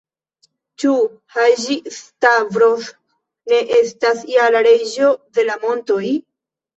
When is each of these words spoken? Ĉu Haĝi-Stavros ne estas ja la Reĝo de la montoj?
Ĉu 0.83 0.91
Haĝi-Stavros 1.33 2.87
ne 3.53 3.59
estas 3.81 4.23
ja 4.37 4.47
la 4.57 4.63
Reĝo 4.69 5.11
de 5.39 5.45
la 5.51 5.59
montoj? 5.67 6.01